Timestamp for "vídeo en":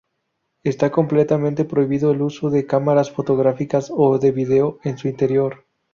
4.31-4.97